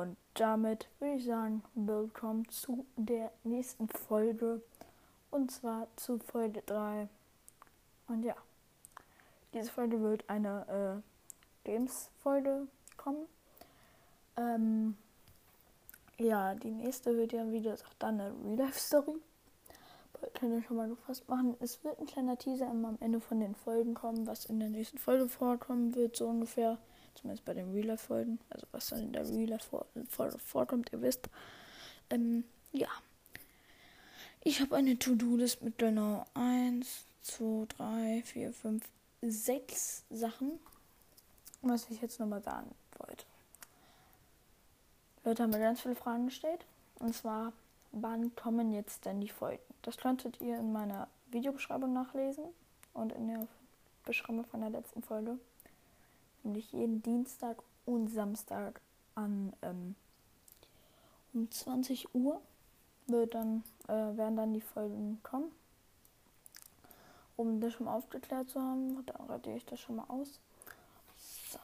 Und 0.00 0.16
damit 0.32 0.88
würde 0.98 1.16
ich 1.16 1.26
sagen, 1.26 1.62
willkommen 1.74 2.48
zu 2.48 2.86
der 2.96 3.30
nächsten 3.44 3.86
Folge. 3.86 4.62
Und 5.30 5.50
zwar 5.50 5.88
zu 5.96 6.18
Folge 6.20 6.62
3. 6.64 7.06
Und 8.08 8.22
ja, 8.22 8.34
diese 9.52 9.70
Folge 9.70 10.00
wird 10.00 10.24
eine 10.26 11.02
äh, 11.04 11.68
Games-Folge 11.68 12.66
kommen. 12.96 13.26
Ähm, 14.38 14.96
ja, 16.16 16.54
die 16.54 16.70
nächste 16.70 17.14
wird 17.18 17.34
ja, 17.34 17.52
wie 17.52 17.60
gesagt, 17.60 17.94
dann 17.98 18.22
eine 18.22 18.32
Real-Life-Story. 18.42 19.16
Kann 20.32 20.58
ich 20.58 20.64
schon 20.64 20.78
mal 20.78 20.88
gefasst 20.88 21.28
machen. 21.28 21.58
Es 21.60 21.84
wird 21.84 22.00
ein 22.00 22.06
kleiner 22.06 22.38
Teaser 22.38 22.70
immer 22.70 22.88
am 22.88 22.98
Ende 23.00 23.20
von 23.20 23.38
den 23.38 23.54
Folgen 23.54 23.92
kommen, 23.92 24.26
was 24.26 24.46
in 24.46 24.60
der 24.60 24.70
nächsten 24.70 24.96
Folge 24.96 25.28
vorkommen 25.28 25.94
wird, 25.94 26.16
so 26.16 26.26
ungefähr. 26.26 26.78
Zumindest 27.14 27.44
bei 27.44 27.54
den 27.54 27.72
Real-Life-Folgen. 27.72 28.38
Also 28.50 28.66
was 28.72 28.88
dann 28.88 29.00
in 29.00 29.12
der 29.12 29.28
Real-Life-Folge 29.28 30.38
vorkommt, 30.38 30.92
ihr 30.92 31.02
wisst. 31.02 31.28
Ähm, 32.10 32.44
ja. 32.72 32.88
Ich 34.42 34.60
habe 34.60 34.76
eine 34.76 34.98
To-Do-List 34.98 35.62
mit 35.62 35.78
genau 35.78 36.24
1, 36.34 37.04
2, 37.22 37.66
3, 37.76 38.22
4, 38.24 38.52
5, 38.52 38.88
6 39.22 40.04
Sachen, 40.10 40.58
was 41.60 41.90
ich 41.90 42.00
jetzt 42.00 42.18
nochmal 42.20 42.42
sagen 42.42 42.74
wollte. 42.98 43.24
Leute 45.24 45.42
haben 45.42 45.50
mir 45.50 45.58
ganz 45.58 45.82
viele 45.82 45.94
Fragen 45.94 46.26
gestellt. 46.26 46.64
Und 46.98 47.14
zwar, 47.14 47.52
wann 47.92 48.34
kommen 48.36 48.72
jetzt 48.72 49.04
denn 49.04 49.20
die 49.20 49.28
Folgen? 49.28 49.62
Das 49.82 49.96
könntet 49.96 50.40
ihr 50.40 50.58
in 50.58 50.72
meiner 50.72 51.08
Videobeschreibung 51.30 51.92
nachlesen 51.92 52.44
und 52.94 53.12
in 53.12 53.28
der 53.28 53.46
Beschreibung 54.04 54.44
von 54.44 54.60
der 54.60 54.70
letzten 54.70 55.02
Folge. 55.02 55.38
Nämlich 56.42 56.72
jeden 56.72 57.02
Dienstag 57.02 57.56
und 57.86 58.08
Samstag 58.08 58.80
an 59.14 59.52
ähm, 59.62 59.94
um 61.32 61.50
20 61.50 62.14
Uhr 62.14 62.40
wird 63.06 63.34
dann, 63.34 63.62
äh, 63.88 64.16
werden 64.16 64.36
dann 64.36 64.52
die 64.52 64.60
Folgen 64.60 65.20
kommen. 65.22 65.50
Um 67.36 67.60
das 67.60 67.72
schon 67.72 67.86
mal 67.86 67.96
aufgeklärt 67.96 68.50
zu 68.50 68.60
haben, 68.60 69.04
da 69.06 69.14
radiere 69.28 69.56
ich 69.56 69.64
das 69.64 69.80
schon 69.80 69.96
mal 69.96 70.04
aus. 70.08 70.40
So. 71.50 71.58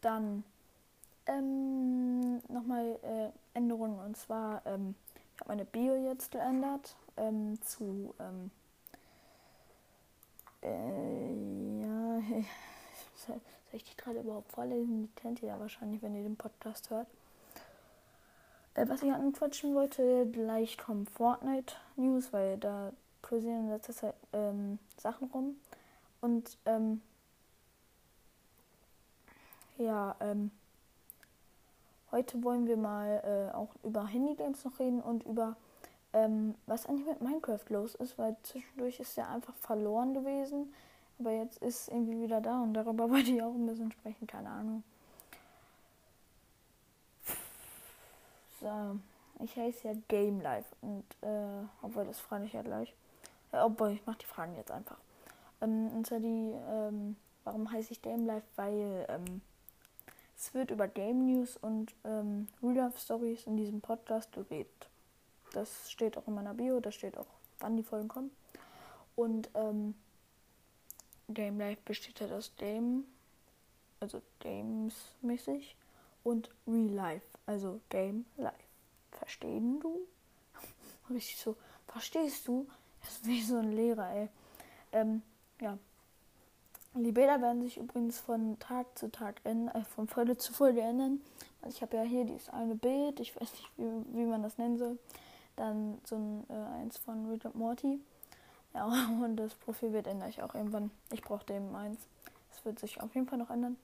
Dann 0.00 0.44
ähm, 1.26 2.38
nochmal 2.48 2.98
äh, 3.02 3.56
Änderungen 3.56 3.98
und 4.00 4.16
zwar, 4.16 4.64
ähm, 4.66 4.94
ich 5.34 5.40
habe 5.40 5.50
meine 5.50 5.64
Bio 5.64 5.94
jetzt 6.08 6.30
geändert 6.30 6.96
ähm, 7.16 7.60
zu, 7.62 8.14
ähm, 8.18 8.50
äh, 10.62 11.82
ja, 11.82 12.20
soll 13.70 13.76
ich 13.76 13.84
die 13.84 13.96
gerade 13.96 14.20
überhaupt 14.20 14.52
vorlesen? 14.52 15.02
Die 15.02 15.20
kennt 15.20 15.42
ihr 15.42 15.48
ja 15.48 15.60
wahrscheinlich, 15.60 16.02
wenn 16.02 16.14
ihr 16.14 16.22
den 16.22 16.36
Podcast 16.36 16.90
hört. 16.90 17.06
Äh, 18.74 18.88
was 18.88 19.02
ich 19.02 19.12
anquatschen 19.12 19.74
wollte, 19.74 20.26
gleich 20.30 20.78
kommen 20.78 21.06
Fortnite 21.06 21.74
News, 21.96 22.32
weil 22.32 22.58
da 22.58 22.92
kursieren 23.22 23.64
in 23.64 23.70
letzter 23.70 23.92
Zeit 23.92 24.14
ähm, 24.32 24.78
Sachen 24.96 25.28
rum. 25.30 25.56
Und 26.20 26.56
ähm, 26.66 27.00
ja, 29.76 30.16
ähm, 30.20 30.50
Heute 32.10 32.42
wollen 32.42 32.66
wir 32.66 32.78
mal 32.78 33.50
äh, 33.52 33.54
auch 33.54 33.68
über 33.84 34.06
Handygames 34.06 34.64
noch 34.64 34.78
reden 34.78 35.02
und 35.02 35.24
über 35.24 35.56
ähm, 36.14 36.54
was 36.64 36.86
eigentlich 36.86 37.06
mit 37.06 37.20
Minecraft 37.20 37.68
los 37.68 37.94
ist, 37.96 38.16
weil 38.16 38.34
zwischendurch 38.42 38.98
ist 38.98 39.18
er 39.18 39.28
einfach 39.28 39.54
verloren 39.56 40.14
gewesen. 40.14 40.72
Aber 41.18 41.32
jetzt 41.32 41.58
ist 41.58 41.88
irgendwie 41.88 42.22
wieder 42.22 42.40
da 42.40 42.62
und 42.62 42.74
darüber 42.74 43.10
wollte 43.10 43.30
ich 43.30 43.42
auch 43.42 43.54
ein 43.54 43.66
bisschen 43.66 43.92
sprechen, 43.92 44.26
keine 44.26 44.50
Ahnung. 44.50 44.82
So, 48.60 48.98
ich 49.44 49.56
heiße 49.56 49.88
ja 49.88 49.94
Game 50.08 50.40
Life 50.40 50.74
und 50.80 51.04
äh, 51.22 51.64
obwohl 51.82 52.04
das 52.04 52.18
frage 52.18 52.44
ich 52.44 52.52
ja 52.52 52.62
gleich. 52.62 52.92
Äh, 53.52 53.58
obwohl, 53.58 53.90
ich 53.90 54.04
mache 54.06 54.18
die 54.18 54.26
Fragen 54.26 54.54
jetzt 54.56 54.70
einfach. 54.70 54.98
Ähm, 55.60 55.90
und 55.94 56.06
zwar 56.06 56.20
die, 56.20 56.54
ähm, 56.70 57.16
warum 57.44 57.70
heiße 57.70 57.92
ich 57.92 58.02
Game 58.02 58.26
Life? 58.26 58.46
Weil 58.56 59.06
ähm, 59.08 59.40
es 60.36 60.54
wird 60.54 60.70
über 60.70 60.88
Game 60.88 61.26
News 61.26 61.56
und 61.56 61.94
ähm, 62.04 62.48
Real 62.62 62.92
Stories 62.96 63.44
in 63.46 63.56
diesem 63.56 63.80
Podcast 63.80 64.32
geredet. 64.32 64.88
Das 65.52 65.90
steht 65.90 66.16
auch 66.16 66.26
in 66.26 66.34
meiner 66.34 66.54
Bio, 66.54 66.80
da 66.80 66.92
steht 66.92 67.16
auch, 67.16 67.26
wann 67.60 67.76
die 67.76 67.82
Folgen 67.82 68.08
kommen. 68.08 68.30
Und 69.16 69.50
ähm, 69.54 69.94
Game 71.28 71.58
Life 71.58 71.80
besteht 71.84 72.20
halt 72.20 72.32
aus 72.32 72.52
Game, 72.56 73.04
also 74.00 74.22
Games-mäßig, 74.40 75.76
und 76.24 76.50
Real 76.66 76.92
Life, 76.92 77.26
also 77.46 77.80
Game 77.90 78.26
Life. 78.36 78.54
Verstehen 79.12 79.80
du? 79.80 80.06
Richtig 81.10 81.36
so, 81.38 81.56
verstehst 81.86 82.46
du? 82.48 82.66
Das 83.00 83.12
ist 83.12 83.26
wie 83.26 83.42
so 83.42 83.58
ein 83.58 83.72
Lehrer, 83.72 84.10
ey. 84.10 84.28
Ähm, 84.92 85.22
ja, 85.60 85.78
die 86.94 87.12
Bilder 87.12 87.40
werden 87.40 87.62
sich 87.62 87.76
übrigens 87.76 88.18
von 88.18 88.58
Tag 88.58 88.98
zu 88.98 89.10
Tag 89.10 89.40
ändern, 89.44 89.74
äh, 89.74 89.84
von 89.84 90.08
Folge 90.08 90.36
zu 90.36 90.52
Folge 90.52 90.80
ändern. 90.80 91.20
Also 91.62 91.76
ich 91.76 91.82
habe 91.82 91.96
ja 91.96 92.02
hier 92.02 92.24
dieses 92.24 92.48
eine 92.48 92.74
Bild, 92.74 93.20
ich 93.20 93.34
weiß 93.36 93.52
nicht, 93.52 93.70
wie, 93.76 94.18
wie 94.18 94.24
man 94.24 94.42
das 94.42 94.58
nennen 94.58 94.78
soll. 94.78 94.98
Dann 95.56 95.98
so 96.04 96.16
ein 96.16 96.46
äh, 96.48 96.80
eins 96.80 96.98
von 96.98 97.30
Rick 97.30 97.44
und 97.44 97.56
Morty. 97.56 98.00
Ja, 98.78 98.86
und 99.24 99.36
das 99.36 99.54
Profilbild 99.56 100.06
ändere 100.06 100.28
ich 100.28 100.40
auch 100.42 100.54
irgendwann. 100.54 100.92
Ich 101.12 101.22
brauche 101.22 101.44
dem 101.44 101.74
eins. 101.74 101.98
Das 102.50 102.64
wird 102.64 102.78
sich 102.78 103.00
auf 103.00 103.12
jeden 103.14 103.26
Fall 103.26 103.38
noch 103.38 103.50
ändern. 103.50 103.76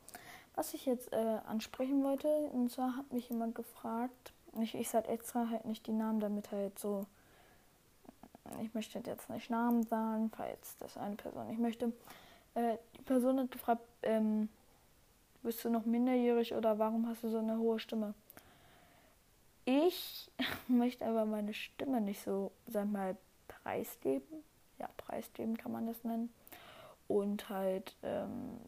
Was 0.55 0.73
ich 0.73 0.87
jetzt 0.87 1.13
äh, 1.13 1.39
ansprechen 1.49 2.05
wollte, 2.05 2.29
und 2.29 2.71
zwar 2.71 2.97
hat 2.97 3.13
mich 3.13 3.29
jemand 3.29 3.57
gefragt, 3.57 4.33
ich, 4.63 4.77
ich 4.77 4.89
sage 4.89 5.09
extra 5.09 5.49
halt 5.51 5.65
nicht 5.65 5.85
die 5.89 5.93
Namen, 5.93 6.21
damit 6.21 6.53
halt 6.53 6.79
so, 6.79 7.07
ich 8.63 8.73
möchte 8.73 9.01
jetzt 9.05 9.29
nicht 9.31 9.51
Namen 9.51 9.83
sagen, 9.83 10.31
falls 10.31 10.77
das 10.79 10.97
eine 10.97 11.17
Person 11.17 11.49
nicht 11.49 11.59
möchte. 11.59 11.93
Äh, 12.55 12.77
die 12.97 13.03
Person 13.03 13.41
hat 13.41 13.51
gefragt, 13.51 13.83
ähm, 14.03 14.49
bist 15.43 15.65
du 15.65 15.71
noch 15.71 15.85
minderjährig 15.87 16.55
oder 16.55 16.79
warum 16.79 17.09
hast 17.09 17.25
du 17.25 17.31
so 17.31 17.39
eine 17.39 17.59
hohe 17.59 17.81
Stimme? 17.81 18.15
Ich 19.65 20.31
möchte 20.69 21.05
aber 21.05 21.25
meine 21.25 21.53
Stimme 21.53 22.01
nicht 22.01 22.23
so, 22.23 22.53
sag 22.69 22.89
mal, 22.89 23.17
preisgeben. 23.49 24.45
Ja, 24.79 24.89
preisgeben 24.97 25.57
kann 25.57 25.73
man 25.73 25.87
das 25.87 26.03
nennen. 26.05 26.33
Und 27.09 27.49
halt, 27.49 27.95
ähm, 28.03 28.59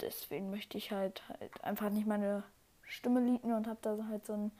deswegen 0.00 0.50
möchte 0.50 0.78
ich 0.78 0.92
halt, 0.92 1.28
halt 1.28 1.62
einfach 1.64 1.90
nicht 1.90 2.06
meine 2.06 2.44
Stimme 2.84 3.20
liegen 3.20 3.52
und 3.52 3.66
habe 3.66 3.78
da 3.82 3.96
halt 4.08 4.26
so 4.26 4.32
einen 4.32 4.52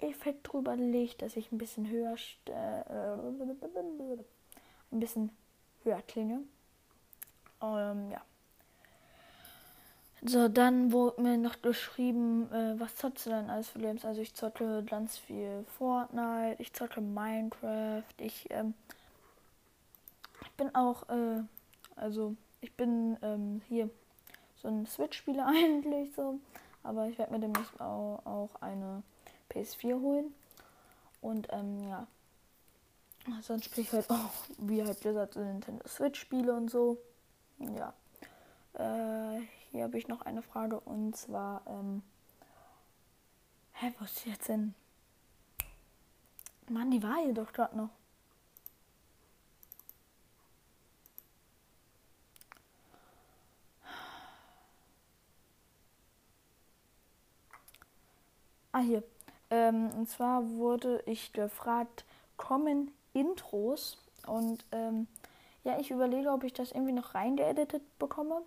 Effekt 0.00 0.52
drüber 0.52 0.76
gelegt, 0.76 1.22
dass 1.22 1.36
ich 1.36 1.50
ein 1.50 1.58
bisschen 1.58 1.88
höher, 1.88 2.14
äh, 2.46 3.12
ein 4.92 5.00
bisschen 5.00 5.30
höher 5.82 6.02
klinge. 6.02 6.40
Ähm, 7.60 8.10
ja. 8.10 8.22
So, 10.22 10.48
dann 10.48 10.90
wurde 10.92 11.22
mir 11.22 11.36
noch 11.38 11.62
geschrieben, 11.62 12.50
äh, 12.52 12.78
was 12.78 12.96
zockst 12.96 13.26
du 13.26 13.30
denn 13.30 13.50
alles 13.50 13.68
für 13.68 13.78
Games? 13.78 14.04
Also 14.04 14.20
ich 14.20 14.34
zocke 14.34 14.82
ganz 14.84 15.16
viel 15.16 15.64
Fortnite, 15.78 16.60
ich 16.60 16.72
zocke 16.72 17.00
Minecraft, 17.00 18.02
ich, 18.18 18.46
ähm, 18.50 18.74
bin 20.58 20.74
auch, 20.74 21.08
äh, 21.08 21.42
also 21.96 22.36
ich 22.60 22.76
bin 22.76 23.16
ähm, 23.22 23.62
hier 23.68 23.88
so 24.56 24.68
ein 24.68 24.84
Switch-Spieler 24.84 25.46
eigentlich 25.48 26.14
so, 26.14 26.38
aber 26.82 27.08
ich 27.08 27.16
werde 27.16 27.32
mir 27.32 27.40
demnächst 27.40 27.80
auch, 27.80 28.20
auch 28.26 28.50
eine 28.60 29.02
PS4 29.50 29.98
holen. 30.00 30.34
Und 31.22 31.48
ähm, 31.50 31.88
ja, 31.88 32.06
sonst 33.40 33.64
spiele 33.64 33.86
ich 33.86 33.92
halt 33.92 34.10
auch, 34.10 34.30
wie 34.58 34.84
halt 34.84 35.00
gesagt, 35.00 35.34
so 35.34 35.40
Nintendo 35.40 35.88
Switch-Spiele 35.88 36.52
und 36.52 36.70
so 36.70 36.98
ja. 37.58 37.92
Äh, 38.74 39.40
hier 39.70 39.84
habe 39.84 39.98
ich 39.98 40.08
noch 40.08 40.22
eine 40.22 40.42
Frage 40.42 40.80
und 40.80 41.16
zwar, 41.16 41.62
ähm, 41.66 42.02
hä, 43.72 43.92
wo 43.98 44.04
ist 44.04 44.24
die 44.24 44.30
jetzt 44.30 44.46
hin? 44.46 44.74
Mann, 46.68 46.90
die 46.90 47.02
war 47.02 47.16
hier 47.22 47.34
doch 47.34 47.52
gerade 47.52 47.76
noch. 47.76 47.90
Ah, 58.78 58.82
hier. 58.82 59.02
Ähm, 59.50 59.90
und 59.96 60.08
zwar 60.08 60.48
wurde 60.50 61.02
ich 61.06 61.32
gefragt, 61.32 62.04
kommen 62.36 62.92
Intros? 63.12 63.98
Und 64.24 64.64
ähm, 64.70 65.08
ja, 65.64 65.80
ich 65.80 65.90
überlege, 65.90 66.30
ob 66.30 66.44
ich 66.44 66.52
das 66.52 66.70
irgendwie 66.70 66.92
noch 66.92 67.16
reingeeditet 67.16 67.82
bekomme. 67.98 68.42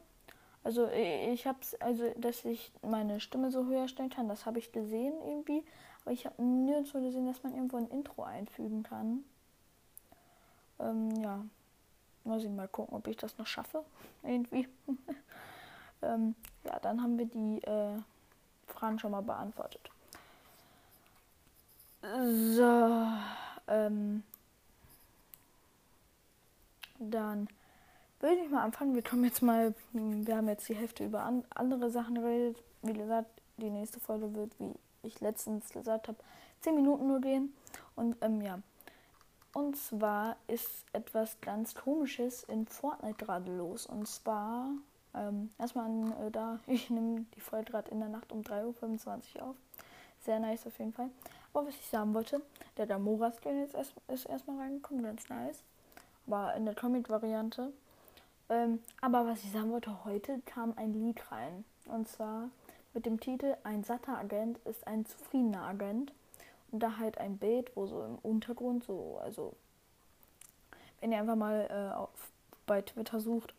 Also 0.63 0.87
ich 0.87 1.45
habe 1.47 1.57
es, 1.59 1.75
also 1.81 2.09
dass 2.15 2.45
ich 2.45 2.71
meine 2.81 3.19
Stimme 3.19 3.51
so 3.51 3.65
höher 3.65 3.89
stellen 3.89 4.09
kann, 4.09 4.29
das 4.29 4.45
habe 4.45 4.59
ich 4.59 4.71
gesehen 4.71 5.13
irgendwie. 5.25 5.65
Aber 6.05 6.13
ich 6.13 6.25
habe 6.25 6.41
nirgendwo 6.41 7.01
gesehen, 7.01 7.25
dass 7.25 7.43
man 7.43 7.53
irgendwo 7.53 7.75
ein 7.75 7.89
Intro 7.89 8.23
einfügen 8.23 8.83
kann. 8.83 9.25
Ähm, 10.79 11.11
ja, 11.21 11.43
muss 12.23 12.43
ich 12.45 12.49
mal 12.49 12.69
gucken, 12.69 12.95
ob 12.95 13.05
ich 13.07 13.17
das 13.17 13.37
noch 13.37 13.47
schaffe. 13.47 13.83
Irgendwie. 14.23 14.69
ähm, 16.01 16.35
ja, 16.63 16.79
dann 16.79 17.03
haben 17.03 17.17
wir 17.17 17.25
die 17.25 17.61
äh, 17.63 17.97
Fragen 18.67 18.97
schon 18.97 19.11
mal 19.11 19.23
beantwortet. 19.23 19.91
So, 22.01 23.07
ähm, 23.67 24.23
dann 26.97 27.47
würde 28.19 28.41
ich 28.43 28.49
mal 28.49 28.63
anfangen. 28.63 28.95
Wir 28.95 29.03
kommen 29.03 29.23
jetzt 29.23 29.43
mal, 29.43 29.75
wir 29.93 30.35
haben 30.35 30.47
jetzt 30.47 30.67
die 30.67 30.75
Hälfte 30.75 31.05
über 31.05 31.21
an, 31.21 31.43
andere 31.53 31.91
Sachen 31.91 32.15
geredet. 32.15 32.57
Wie 32.81 32.93
gesagt, 32.93 33.29
die 33.57 33.69
nächste 33.69 33.99
Folge 33.99 34.33
wird, 34.33 34.51
wie 34.59 34.73
ich 35.03 35.19
letztens 35.19 35.69
gesagt 35.69 36.07
habe, 36.07 36.17
10 36.61 36.75
Minuten 36.75 37.07
nur 37.07 37.21
gehen. 37.21 37.53
Und 37.95 38.15
ähm, 38.21 38.41
ja. 38.41 38.59
Und 39.53 39.75
zwar 39.75 40.37
ist 40.47 40.85
etwas 40.93 41.39
ganz 41.41 41.75
Komisches 41.75 42.43
in 42.43 42.65
Fortnite 42.65 43.23
gerade 43.23 43.55
los. 43.55 43.85
Und 43.85 44.07
zwar, 44.07 44.69
ähm, 45.13 45.51
erstmal 45.59 45.89
äh, 46.25 46.31
da, 46.31 46.59
ich 46.67 46.89
nehme 46.89 47.25
die 47.35 47.41
Folge 47.41 47.71
gerade 47.71 47.91
in 47.91 47.99
der 47.99 48.09
Nacht 48.09 48.31
um 48.31 48.41
3.25 48.41 49.35
Uhr 49.35 49.49
auf. 49.49 49.55
Sehr 50.23 50.39
nice 50.39 50.65
auf 50.65 50.77
jeden 50.79 50.93
Fall. 50.93 51.09
Aber 51.53 51.67
was 51.67 51.75
ich 51.75 51.87
sagen 51.87 52.13
wollte, 52.13 52.41
der 52.77 52.85
Damora-Skin 52.85 53.63
ist, 53.63 53.75
erst, 53.75 53.93
ist 54.07 54.25
erstmal 54.25 54.57
reingekommen, 54.57 55.03
ganz 55.03 55.27
nice. 55.29 55.63
War 56.25 56.55
in 56.55 56.65
der 56.65 56.75
Comic-Variante. 56.75 57.73
Ähm, 58.49 58.79
aber 59.01 59.25
was 59.25 59.43
ich 59.43 59.51
sagen 59.51 59.71
wollte, 59.71 60.05
heute 60.05 60.41
kam 60.45 60.73
ein 60.77 60.93
Lied 60.93 61.31
rein. 61.31 61.65
Und 61.85 62.07
zwar 62.07 62.49
mit 62.93 63.05
dem 63.05 63.19
Titel 63.19 63.55
Ein 63.63 63.83
satter 63.83 64.17
Agent 64.17 64.59
ist 64.65 64.87
ein 64.87 65.05
zufriedener 65.05 65.63
Agent. 65.63 66.13
Und 66.71 66.81
da 66.81 66.97
halt 66.97 67.17
ein 67.17 67.37
Bild, 67.37 67.75
wo 67.75 67.85
so 67.85 68.03
im 68.03 68.17
Untergrund 68.21 68.83
so, 68.85 69.19
also 69.21 69.53
wenn 71.01 71.11
ihr 71.11 71.19
einfach 71.19 71.35
mal 71.35 71.67
äh, 71.69 71.95
auf, 71.95 72.09
bei 72.65 72.81
Twitter 72.81 73.19
sucht 73.19 73.53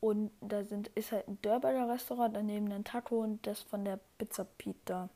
und 0.00 0.30
da 0.40 0.64
sind, 0.64 0.88
ist 0.88 1.12
halt 1.12 1.28
ein 1.28 1.38
Dörberger 1.42 1.92
Restaurant, 1.92 2.34
daneben 2.34 2.72
ein 2.72 2.84
Taco 2.84 3.22
und 3.22 3.46
das 3.46 3.60
von 3.60 3.84
der 3.84 3.98
Pizza 4.18 4.44
Pita. 4.56 5.10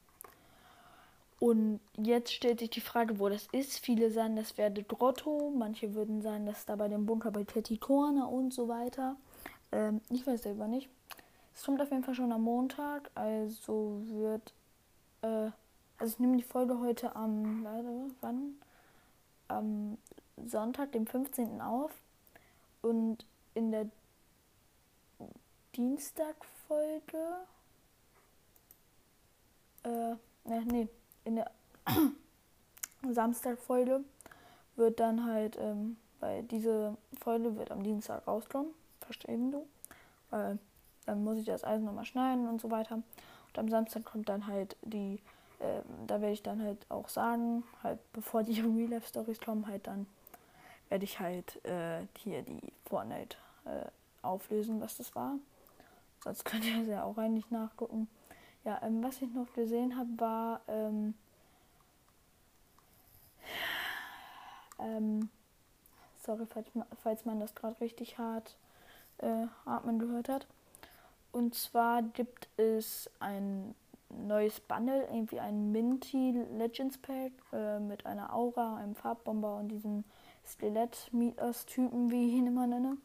Und 1.41 1.81
jetzt 1.97 2.35
stellt 2.35 2.61
sich 2.61 2.69
die 2.69 2.83
Frage, 2.83 3.19
wo 3.19 3.31
das 3.31 3.49
ist. 3.53 3.79
Viele 3.79 4.11
sagen, 4.11 4.37
das 4.37 4.59
wäre 4.59 4.71
der 4.71 4.85
Grotto, 4.85 5.51
manche 5.57 5.95
würden 5.95 6.21
sagen, 6.21 6.45
das 6.45 6.61
ist 6.61 6.69
da 6.69 6.77
bei 6.77 6.87
dem 6.87 7.07
Bunker 7.07 7.31
bei 7.31 7.45
Corner 7.81 8.29
und 8.31 8.53
so 8.53 8.69
weiter. 8.69 9.17
Ähm, 9.73 10.03
ich 10.11 10.27
weiß 10.27 10.43
selber 10.43 10.69
nicht. 10.69 10.91
Es 11.55 11.65
kommt 11.65 11.81
auf 11.81 11.91
jeden 11.91 12.05
Fall 12.05 12.15
schon 12.15 12.31
am 12.31 12.43
Montag, 12.43 13.11
also 13.15 14.03
wird. 14.09 14.53
Äh, 15.23 15.51
also 15.97 16.13
ich 16.13 16.19
nehme 16.19 16.37
die 16.37 16.43
Folge 16.43 16.79
heute 16.79 17.17
am. 17.17 17.65
Warte, 17.65 18.11
wann? 18.21 18.57
Am 19.49 19.97
Sonntag, 20.47 20.93
dem 20.93 21.07
15. 21.07 21.63
auf. 21.63 21.93
Und 22.83 23.25
in 23.55 23.73
der 23.73 23.87
Dienstagfolge. 25.75 27.19
Äh, 29.85 30.17
ne, 30.45 30.65
nee, 30.67 30.89
in 31.25 31.37
der 31.37 31.51
Samstagfolge 33.11 34.01
wird 34.77 35.01
dann 35.01 35.25
halt, 35.27 35.57
ähm, 35.59 35.97
weil 36.21 36.43
diese 36.45 36.97
Folge 37.21 37.57
wird 37.57 37.71
am 37.71 37.83
Dienstag 37.83 38.27
rauskommen. 38.27 38.73
Verstehen 39.01 39.51
du? 39.51 39.67
Weil 40.31 40.59
dann 41.07 41.25
muss 41.25 41.39
ich 41.39 41.47
das 41.47 41.65
alles 41.65 41.83
nochmal 41.83 42.05
schneiden 42.05 42.49
und 42.49 42.61
so 42.61 42.71
weiter. 42.71 42.97
Und 42.97 43.59
am 43.59 43.69
Samstag 43.69 44.05
kommt 44.05 44.29
dann 44.29 44.47
halt 44.47 44.77
die, 44.83 45.21
äh, 45.59 45.83
da 46.07 46.21
werde 46.21 46.35
ich 46.35 46.43
dann 46.43 46.63
halt 46.63 46.79
auch 46.89 47.09
sagen, 47.09 47.65
halt 47.83 47.99
bevor 48.13 48.43
die 48.43 48.61
Real 48.61 48.91
Life 48.91 49.09
Stories 49.09 49.41
kommen, 49.41 49.67
halt 49.67 49.87
dann 49.87 50.07
werde 50.89 51.05
ich 51.05 51.21
halt 51.21 51.65
äh, 51.65 52.07
hier 52.19 52.43
die 52.43 52.73
Fortnite 52.87 53.37
äh, 53.65 53.87
auflösen, 54.23 54.81
was 54.81 54.97
das 54.97 55.15
war. 55.15 55.37
Sonst 56.23 56.45
könnt 56.45 56.65
ihr 56.65 56.83
es 56.83 56.89
ja 56.89 57.05
auch 57.05 57.17
eigentlich 57.17 57.51
nachgucken. 57.51 58.09
Ja, 58.65 58.81
ähm, 58.83 59.03
was 59.03 59.23
ich 59.23 59.33
noch 59.33 59.53
gesehen 59.55 59.97
habe, 59.97 60.09
war 60.19 60.61
ähm, 60.69 61.15
ähm, 64.79 65.31
sorry, 66.23 66.47
falls, 66.47 66.69
falls 67.03 67.25
man 67.25 67.41
das 67.41 67.55
gerade 67.55 67.81
richtig 67.81 68.19
hart 68.19 68.57
äh, 69.19 69.47
atmen 69.65 69.99
gehört 69.99 70.29
hat. 70.29 70.47
Und 71.33 71.55
zwar 71.55 72.03
gibt 72.03 72.49
es 72.59 73.09
ein 73.21 73.75
neues 74.09 74.61
Bundle, 74.61 75.05
irgendwie 75.05 75.41
ein 75.41 75.71
Minty 75.71 76.33
Legends 76.57 76.99
Pack 76.99 77.33
äh, 77.53 77.79
mit 77.79 78.05
einer 78.07 78.35
Aura, 78.35 78.77
einem 78.77 78.95
Farbbomber 78.95 79.57
und 79.57 79.69
diesem 79.69 80.05
Skelett-Mieters-Typen, 80.45 82.11
wie 82.11 82.29
ich 82.29 82.35
ihn 82.35 82.49
immer 82.49 82.67
nenne. 82.67 82.97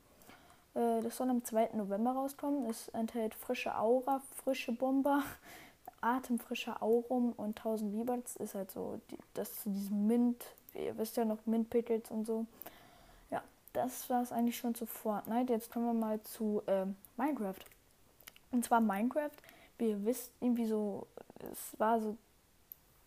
Äh, 0.76 1.02
das 1.02 1.18
soll 1.18 1.30
am 1.30 1.44
2. 1.44 1.72
November 1.74 2.12
rauskommen. 2.12 2.70
Es 2.70 2.90
enthält 2.90 3.34
frische 3.34 3.76
Aura, 3.78 4.22
frische 4.36 4.72
Bomber, 4.72 5.24
atemfrischer 6.02 6.84
Aurum 6.84 7.34
und 7.34 7.58
1000 7.58 7.96
V-Bucks. 7.96 8.36
Ist 8.36 8.56
halt 8.56 8.72
so 8.72 9.00
die, 9.10 9.18
das 9.34 9.64
zu 9.64 9.70
diesem 9.70 10.08
Mint, 10.08 10.44
ihr 10.74 10.98
wisst 10.98 11.18
ja 11.18 11.26
noch 11.26 11.46
Mint 11.46 11.70
Pickles 11.70 12.12
und 12.12 12.26
so. 12.26 12.46
Ja, 13.32 13.42
das 13.74 14.10
war 14.10 14.22
es 14.22 14.32
eigentlich 14.32 14.58
schon 14.58 14.76
zu 14.76 14.86
Fortnite. 14.86 15.52
Jetzt 15.52 15.72
kommen 15.72 15.86
wir 15.86 15.94
mal 15.94 16.22
zu 16.22 16.62
äh, 16.68 16.86
Minecraft. 17.18 17.66
Und 18.52 18.64
zwar 18.64 18.82
Minecraft, 18.82 19.36
wie 19.78 19.90
ihr 19.90 20.06
wisst, 20.06 20.32
irgendwie 20.40 20.66
so, 20.66 21.08
es 21.52 21.78
war 21.80 22.00
so 22.00 22.16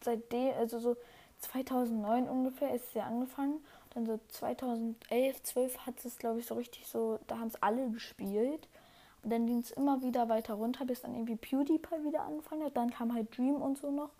seitdem, 0.02 0.54
also 0.58 0.78
so 0.78 0.96
2009 1.40 2.28
ungefähr 2.28 2.74
ist 2.74 2.88
es 2.88 2.94
ja 2.94 3.04
angefangen. 3.04 3.64
Dann 3.90 4.06
so 4.06 4.18
2011, 4.28 5.42
12 5.42 5.86
hat 5.86 6.04
es, 6.04 6.18
glaube 6.18 6.40
ich, 6.40 6.46
so 6.46 6.54
richtig 6.54 6.86
so, 6.86 7.18
da 7.26 7.38
haben 7.38 7.48
es 7.48 7.62
alle 7.62 7.88
gespielt. 7.90 8.68
Und 9.22 9.30
dann 9.30 9.46
ging 9.46 9.58
es 9.58 9.70
immer 9.70 10.02
wieder 10.02 10.28
weiter 10.28 10.54
runter, 10.54 10.84
bis 10.84 11.02
dann 11.02 11.14
irgendwie 11.14 11.36
PewDiePie 11.36 12.04
wieder 12.04 12.22
angefangen 12.22 12.64
hat. 12.64 12.76
Dann 12.76 12.90
kam 12.90 13.12
halt 13.14 13.36
Dream 13.36 13.56
und 13.56 13.78
so 13.78 13.90
noch. 13.90 14.10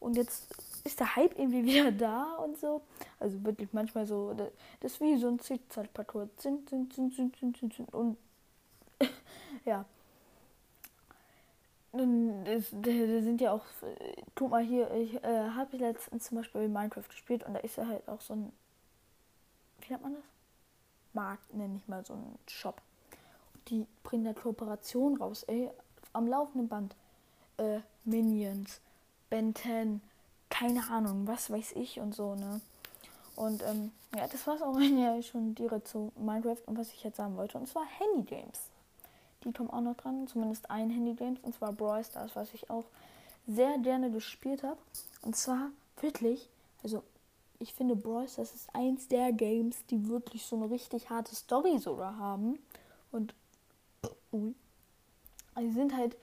Und 0.00 0.16
jetzt 0.16 0.54
ist 0.84 1.00
der 1.00 1.16
Hype 1.16 1.38
irgendwie 1.38 1.64
wieder 1.64 1.90
da 1.90 2.36
und 2.36 2.58
so. 2.58 2.82
Also 3.18 3.42
wirklich 3.44 3.72
manchmal 3.72 4.06
so, 4.06 4.34
das 4.34 4.92
ist 4.92 5.00
wie 5.00 5.16
so 5.16 5.28
ein 5.28 5.38
Zickzack-Parcours. 5.38 6.28
Und 7.92 8.16
ja, 9.64 9.84
da 11.96 12.60
sind 13.22 13.40
ja 13.40 13.52
auch, 13.52 13.64
guck 14.34 14.50
mal 14.50 14.62
hier, 14.64 14.90
ich 14.92 15.14
äh, 15.22 15.50
habe 15.50 15.76
letztens 15.76 16.24
zum 16.24 16.38
Beispiel 16.38 16.68
Minecraft 16.68 17.08
gespielt 17.08 17.44
und 17.44 17.54
da 17.54 17.60
ist 17.60 17.76
ja 17.76 17.86
halt 17.86 18.08
auch 18.08 18.20
so 18.20 18.34
ein, 18.34 18.52
wie 19.80 19.92
nennt 19.92 20.02
man 20.02 20.14
das? 20.14 20.24
Markt, 21.12 21.54
nenne 21.54 21.76
ich 21.76 21.86
mal 21.86 22.04
so 22.04 22.14
ein 22.14 22.38
Shop. 22.48 22.80
Die 23.68 23.86
bringen 24.02 24.24
da 24.24 24.32
Kooperation 24.32 25.16
raus, 25.16 25.44
ey, 25.44 25.70
am 26.12 26.26
laufenden 26.26 26.68
Band. 26.68 26.96
Äh, 27.56 27.80
Minions, 28.04 28.80
Ben 29.30 29.54
10, 29.54 30.00
keine 30.50 30.90
Ahnung, 30.90 31.26
was 31.26 31.50
weiß 31.50 31.72
ich 31.72 32.00
und 32.00 32.14
so, 32.14 32.34
ne? 32.34 32.60
Und 33.36 33.62
ähm, 33.62 33.92
ja, 34.14 34.26
das 34.28 34.46
war's 34.46 34.62
auch 34.62 34.78
ja 34.80 35.22
schon 35.22 35.54
direkt 35.54 35.88
zu 35.88 36.12
Minecraft 36.16 36.62
und 36.66 36.78
was 36.78 36.92
ich 36.92 37.02
jetzt 37.04 37.16
sagen 37.16 37.36
wollte. 37.36 37.58
Und 37.58 37.68
zwar 37.68 37.84
Handy 37.86 38.22
Games. 38.22 38.70
Die 39.44 39.52
kommen 39.52 39.70
auch 39.70 39.80
noch 39.80 39.96
dran, 39.96 40.26
zumindest 40.26 40.70
ein 40.70 40.90
Handy-Games, 40.90 41.40
und 41.42 41.54
zwar 41.54 41.72
Brawl 41.72 42.04
Stars, 42.04 42.34
was 42.34 42.54
ich 42.54 42.70
auch 42.70 42.84
sehr 43.46 43.78
gerne 43.78 44.10
gespielt 44.10 44.62
habe. 44.62 44.78
Und 45.22 45.36
zwar 45.36 45.70
wirklich, 46.00 46.48
also 46.82 47.02
ich 47.58 47.74
finde 47.74 47.96
Brawl 47.96 48.28
Stars 48.28 48.54
ist 48.54 48.74
eins 48.74 49.08
der 49.08 49.32
Games, 49.32 49.84
die 49.90 50.08
wirklich 50.08 50.44
so 50.44 50.56
eine 50.56 50.70
richtig 50.70 51.10
harte 51.10 51.34
Story 51.34 51.78
sogar 51.78 52.16
haben. 52.18 52.58
Und 53.12 53.34
ui, 54.32 54.54
also 55.54 55.72
sind 55.72 55.96
halt, 55.96 56.16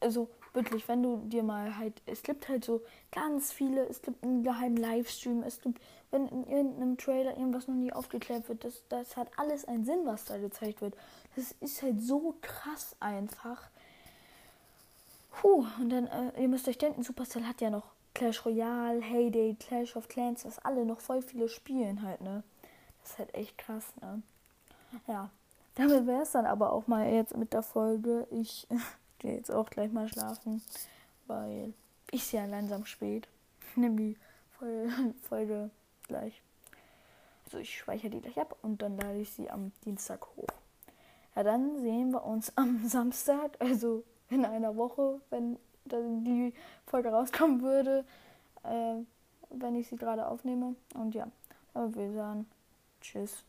also 0.00 0.28
wirklich, 0.58 0.88
wenn 0.88 1.04
du 1.04 1.18
dir 1.18 1.44
mal 1.44 1.78
halt, 1.78 2.02
es 2.06 2.24
gibt 2.24 2.48
halt 2.48 2.64
so 2.64 2.82
ganz 3.12 3.52
viele, 3.52 3.86
es 3.86 4.02
gibt 4.02 4.24
einen 4.24 4.42
geheimen 4.42 4.76
Livestream, 4.76 5.44
es 5.44 5.60
gibt, 5.60 5.80
wenn 6.10 6.26
in 6.26 6.44
irgendeinem 6.48 6.98
Trailer 6.98 7.36
irgendwas 7.36 7.68
noch 7.68 7.76
nie 7.76 7.92
aufgeklärt 7.92 8.48
wird, 8.48 8.64
das, 8.64 8.82
das 8.88 9.16
hat 9.16 9.28
alles 9.36 9.64
einen 9.66 9.84
Sinn, 9.84 10.00
was 10.04 10.24
da 10.24 10.36
gezeigt 10.36 10.80
wird. 10.80 10.94
Das 11.36 11.52
ist 11.60 11.80
halt 11.80 12.02
so 12.02 12.34
krass 12.42 12.96
einfach. 12.98 13.70
Puh, 15.30 15.64
und 15.80 15.90
dann, 15.90 16.08
äh, 16.08 16.42
ihr 16.42 16.48
müsst 16.48 16.66
euch 16.66 16.78
denken, 16.78 17.04
Supercell 17.04 17.44
hat 17.44 17.60
ja 17.60 17.70
noch 17.70 17.92
Clash 18.14 18.44
Royale, 18.44 19.00
Heyday, 19.00 19.56
Clash 19.60 19.94
of 19.94 20.08
Clans, 20.08 20.44
was 20.44 20.58
alle 20.58 20.84
noch 20.84 20.98
voll 20.98 21.22
viele 21.22 21.48
spielen 21.48 22.02
halt, 22.02 22.20
ne? 22.20 22.42
Das 23.00 23.12
ist 23.12 23.18
halt 23.20 23.34
echt 23.34 23.56
krass, 23.58 23.84
ne? 24.00 24.22
Ja, 25.06 25.30
damit 25.76 26.08
wäre 26.08 26.22
es 26.22 26.32
dann 26.32 26.46
aber 26.46 26.72
auch 26.72 26.88
mal 26.88 27.08
jetzt 27.08 27.36
mit 27.36 27.52
der 27.52 27.62
Folge. 27.62 28.26
Ich 28.32 28.66
gehe 29.18 29.34
jetzt 29.34 29.50
auch 29.50 29.70
gleich 29.70 29.92
mal 29.92 30.08
schlafen, 30.08 30.62
weil 31.26 31.72
ich 32.10 32.32
ja 32.32 32.44
langsam 32.46 32.86
spät. 32.86 33.28
Nämlich 33.76 34.16
Folge 35.28 35.70
gleich. 36.06 36.42
Also 37.44 37.58
ich 37.58 37.78
speichere 37.78 38.10
die 38.10 38.20
gleich 38.20 38.38
ab 38.38 38.56
und 38.62 38.82
dann 38.82 38.96
lade 38.98 39.18
ich 39.18 39.30
sie 39.30 39.50
am 39.50 39.72
Dienstag 39.84 40.26
hoch. 40.36 40.48
Ja, 41.34 41.42
dann 41.42 41.80
sehen 41.80 42.10
wir 42.10 42.24
uns 42.24 42.52
am 42.56 42.84
Samstag, 42.88 43.56
also 43.60 44.02
in 44.28 44.44
einer 44.44 44.76
Woche, 44.76 45.20
wenn 45.30 45.58
dann 45.84 46.24
die 46.24 46.52
Folge 46.86 47.08
rauskommen 47.08 47.62
würde, 47.62 48.04
äh, 48.64 48.96
wenn 49.50 49.76
ich 49.76 49.88
sie 49.88 49.96
gerade 49.96 50.26
aufnehme. 50.26 50.74
Und 50.94 51.14
ja, 51.14 51.28
aber 51.72 51.94
wir 51.94 52.12
sagen 52.12 52.46
Tschüss, 53.00 53.44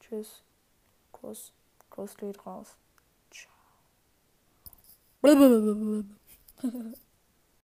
Tschüss, 0.00 0.42
Kuss, 1.10 1.52
Kuss 1.90 2.16
geht 2.16 2.46
raus. 2.46 2.76
Бла-бла-бла-бла-бла. 5.22 6.04